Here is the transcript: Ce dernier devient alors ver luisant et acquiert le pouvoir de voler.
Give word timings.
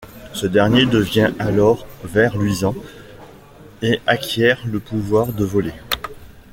Ce 0.33 0.47
dernier 0.47 0.87
devient 0.87 1.31
alors 1.37 1.85
ver 2.03 2.35
luisant 2.35 2.73
et 3.83 4.01
acquiert 4.07 4.65
le 4.65 4.79
pouvoir 4.79 5.31
de 5.31 5.43
voler. 5.45 5.73